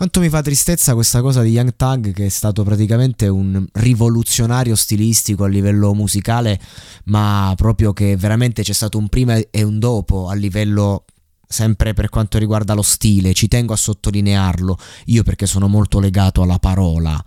[0.00, 4.74] Quanto mi fa tristezza questa cosa di Young Tag che è stato praticamente un rivoluzionario
[4.74, 6.58] stilistico a livello musicale,
[7.04, 11.04] ma proprio che veramente c'è stato un prima e un dopo a livello
[11.46, 16.40] sempre per quanto riguarda lo stile, ci tengo a sottolinearlo, io perché sono molto legato
[16.40, 17.22] alla parola,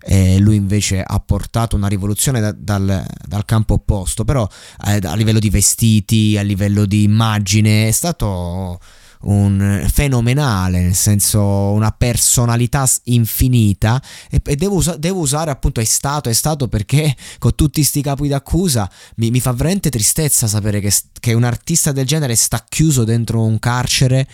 [0.00, 4.48] eh, lui invece ha portato una rivoluzione da, dal, dal, campo opposto, però
[4.84, 8.80] eh, a livello di vestiti, a livello di immagine, è stato
[9.26, 15.84] un fenomenale, nel senso una personalità infinita e, e devo, usa, devo, usare appunto è
[15.84, 20.80] stato, è stato perché con tutti sti capi d'accusa mi, mi fa veramente tristezza sapere
[20.80, 24.26] che, che, un artista del genere sta chiuso dentro un carcere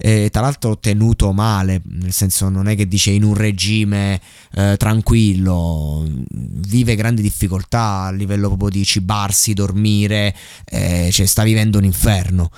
[0.00, 4.20] e tra l'altro tenuto male, nel senso non è che dice in un regime
[4.54, 10.32] eh, tranquillo, vive grandi difficoltà a livello proprio di cibarsi, dormire,
[10.66, 12.50] eh, cioè sta vivendo un inferno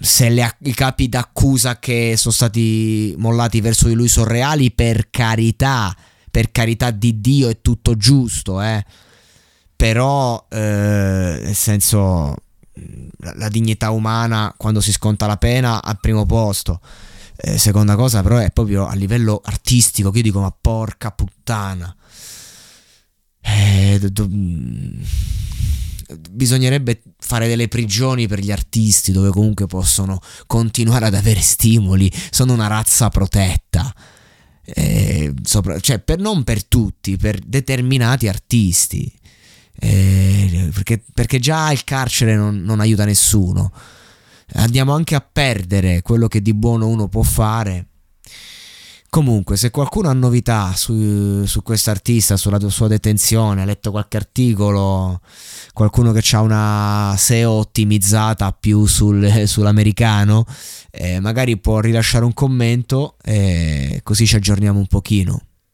[0.00, 5.08] se le, i capi d'accusa che sono stati mollati verso di lui sono reali, per
[5.10, 5.94] carità,
[6.30, 8.84] per carità di Dio è tutto giusto, eh.
[9.76, 12.36] Però, eh, nel senso,
[13.18, 16.80] la, la, dignità umana quando si sconta la pena al primo posto.
[17.36, 21.94] Eh, seconda cosa, però, è proprio a livello artistico che io dico, ma porca puttana.
[23.40, 24.28] Eh, do, do,
[26.30, 32.52] bisognerebbe fare delle prigioni per gli artisti dove comunque possono continuare ad avere stimoli, sono
[32.52, 33.92] una razza protetta.
[34.66, 39.10] Eh, sopra, cioè per, non per tutti, per determinati artisti.
[39.76, 43.72] Eh, perché, perché, già il carcere non, non aiuta nessuno.
[44.56, 47.86] Andiamo anche a perdere quello che di buono uno può fare
[49.14, 54.16] Comunque, se qualcuno ha novità su, su questo artista, sulla sua detenzione, ha letto qualche
[54.16, 55.20] articolo,
[55.72, 60.44] qualcuno che ha una SEO ottimizzata più sul, sull'americano,
[60.90, 65.42] eh, magari può rilasciare un commento e così ci aggiorniamo un pochino.